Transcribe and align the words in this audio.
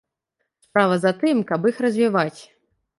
Справа 0.67 0.97
за 1.05 1.13
тым, 1.25 1.45
каб 1.53 1.69
іх 1.73 1.77
развіваць. 1.87 2.39